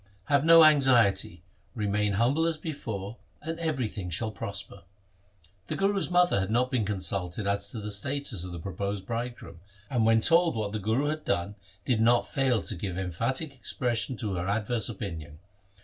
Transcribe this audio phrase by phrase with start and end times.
[0.29, 1.43] Have no anxiety,
[1.75, 4.81] remain humble as before, and everything shall prosper.'
[5.67, 9.59] The Guru's mother had not been consulted as to the status of the proposed bridegroom,
[9.91, 11.53] and when told what the Guru had done,
[11.85, 15.37] did not fail to give emphatic expression to her adverse opinion.